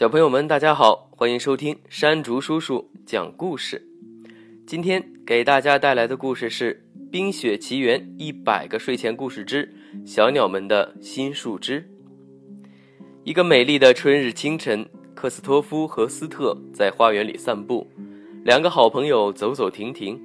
[0.00, 3.86] 小朋友们，大家好，欢迎收听山竹叔叔讲故事。
[4.66, 9.70] 今天给大家带来的故事是《冰雪奇缘一百个睡前故事之
[10.06, 11.82] 小鸟们的新树枝》。
[13.24, 17.86] 一个美丽的春日清晨，克斯托夫和斯特在花园里散步，
[18.42, 20.18] 两个好朋友走走停停。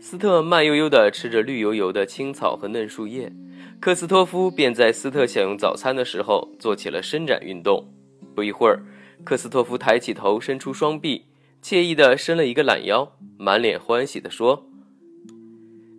[0.00, 3.32] 斯特慢悠悠地吃着绿油油的青草和嫩树叶，
[3.78, 7.88] 克斯托夫便在斯特享用早餐的时候做起了伸展运动。
[8.34, 8.82] 不一会儿，
[9.24, 11.26] 克斯托夫抬起头，伸出双臂，
[11.62, 14.66] 惬意地伸了一个懒腰，满脸欢喜地说：“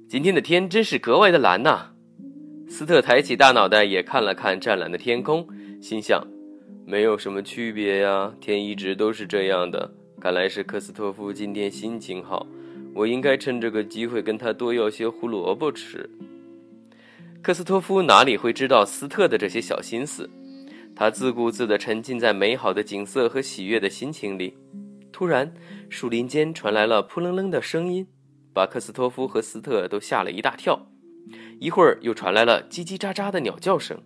[0.09, 1.91] 今天的天真是格外的蓝呐！”
[2.67, 5.47] 斯特抬起大脑袋，也看了看湛蓝的天空，
[5.81, 6.21] 心想
[6.85, 9.89] ：“没有什么区别呀，天一直都是这样的。
[10.19, 12.45] 看来是克斯托夫今天心情好，
[12.93, 16.09] 我应该趁这个机会跟他多要些胡萝卜吃。”
[17.41, 20.29] 克斯托夫哪里会知道斯特的这些小心思？
[20.95, 24.55] 他自顾自地沉浸在美好的景色和喜悦的心情里。
[25.11, 25.53] 突然，
[25.89, 28.07] 树林间传来了扑棱棱的声音，
[28.53, 30.87] 把克斯托夫和斯特都吓了一大跳。
[31.59, 34.01] 一会儿，又传来了叽叽喳喳的鸟叫声，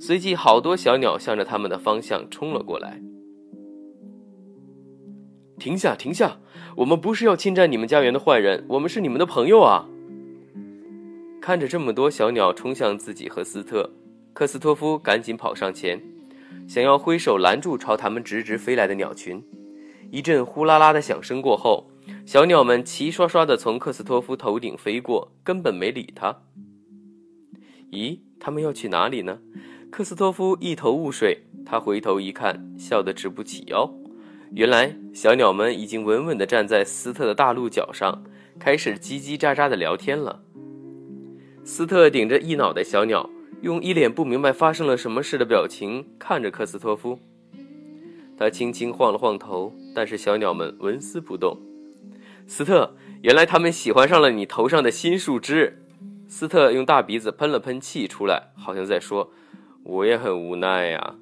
[0.00, 3.00] 随即好多小鸟向着他们的方向冲了过来。
[5.58, 6.38] 停下，停下！
[6.76, 9.88] 我们不是要侵占你们家园的坏人，我们是你们的朋友啊！
[11.40, 13.90] 看着这么多小鸟冲向自己和斯特，
[14.32, 16.00] 克斯托夫赶紧跑上前。
[16.66, 19.42] 想要挥手拦住朝他们直直飞来的鸟群，
[20.10, 21.90] 一阵呼啦啦的响声过后，
[22.24, 26.42] 小鸟们齐刷刷地从克斯托夫头顶飞过，根本没理他。
[27.92, 29.38] 咦，他们要去哪里呢？
[29.90, 31.42] 克斯托夫一头雾水。
[31.68, 33.92] 他回头一看，笑得直不起腰。
[34.52, 38.22] 原来，小鸟们已经稳稳地站在斯特的大鹿角上，
[38.60, 40.42] 开始叽叽喳喳地聊天了。
[41.64, 43.28] 斯特顶着一脑袋小鸟。
[43.62, 47.18] 用一脸不明白发生了什么事的表情看着克斯托夫，
[48.38, 51.58] 他轻轻晃了晃头，但是小鸟们纹丝不动。
[52.46, 55.82] 斯特，原来他们喜欢上了你头上的新树枝。
[56.28, 59.32] 斯特用大鼻子喷了喷气出来，好像在说
[59.84, 61.14] ：“我也很无奈呀。”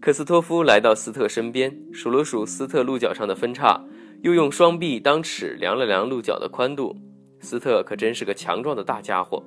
[0.00, 3.82] 克斯托夫来到斯特身边，数了数斯特鹿角上的分叉，
[4.22, 6.96] 又用双臂当尺量了量鹿角的宽度。
[7.40, 9.42] 斯特可真是个强壮的大家伙，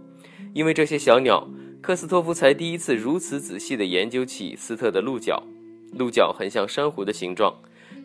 [0.53, 1.47] 因为这些小鸟。
[1.83, 5.43] 克斯托夫才第一次如此仔细地研究起斯特的鹿角，
[5.91, 7.53] 鹿角很像珊瑚的形状。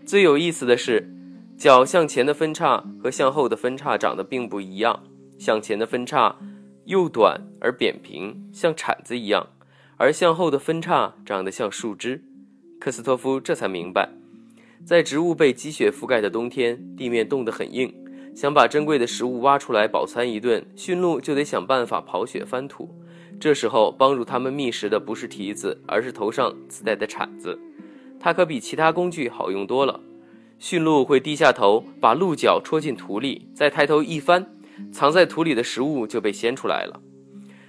[0.05, 1.09] 最有意思的是，
[1.57, 5.05] 角向前的分叉和向后的分叉长得并不一样。
[5.39, 6.35] 向前的分叉
[6.87, 9.47] 又短而扁平，像铲子一样；
[9.97, 12.25] 而向后的分叉长得像树枝。
[12.81, 14.11] 克斯托夫这才明白，
[14.85, 17.95] 在植物被积雪覆盖的冬天，地面冻得很硬，
[18.35, 22.93] 想把珍贵的食物挖出来饱餐一顿，驯鹿就得想办法刨雪翻土。
[23.41, 27.59] 这时候帮助他们觅食的不是蹄子，而是头上自带的铲子，
[28.19, 30.01] 它可比其他工具好用多了。
[30.59, 34.45] 驯鹿会低下头，把鹿角戳进土里，再抬头一翻，
[34.91, 37.01] 藏在土里的食物就被掀出来了。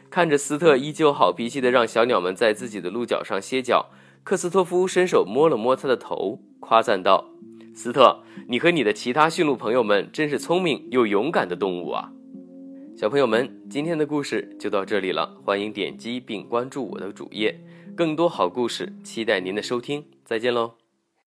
[0.10, 3.92] 看着斯特依旧好脾气的让小鸟们在自己的鹿角上歇脚，
[4.24, 7.30] 克斯托夫伸手摸了摸他的头，夸赞道
[7.76, 12.12] ：“斯特，你和你的其他驯鹿朋友们真是聪明又勇敢的动物啊！”
[13.00, 17.58] 小朋友们，今天的故事就到这里了，欢迎点击并关注我的主页，
[17.96, 20.74] 更多好故事期待您的收听，再见喽。